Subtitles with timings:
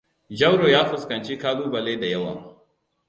[0.29, 2.57] Jauro ya fuskanci kalubale da yawa.